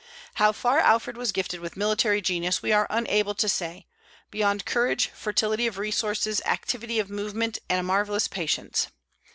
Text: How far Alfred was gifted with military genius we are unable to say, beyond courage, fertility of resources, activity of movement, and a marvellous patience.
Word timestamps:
How 0.41 0.51
far 0.51 0.79
Alfred 0.79 1.15
was 1.15 1.31
gifted 1.31 1.59
with 1.59 1.77
military 1.77 2.21
genius 2.21 2.63
we 2.63 2.71
are 2.71 2.87
unable 2.89 3.35
to 3.35 3.47
say, 3.47 3.85
beyond 4.31 4.65
courage, 4.65 5.09
fertility 5.13 5.67
of 5.67 5.77
resources, 5.77 6.41
activity 6.43 6.97
of 6.97 7.11
movement, 7.11 7.59
and 7.69 7.79
a 7.79 7.83
marvellous 7.83 8.27
patience. 8.27 8.87